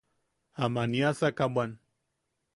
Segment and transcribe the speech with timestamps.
[0.63, 1.71] Am aniasaka bwan.